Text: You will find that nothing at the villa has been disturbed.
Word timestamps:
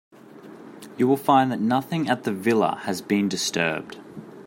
You 0.97 1.07
will 1.07 1.15
find 1.15 1.51
that 1.51 1.59
nothing 1.59 2.09
at 2.09 2.23
the 2.23 2.31
villa 2.33 2.77
has 2.85 3.03
been 3.03 3.29
disturbed. 3.29 3.99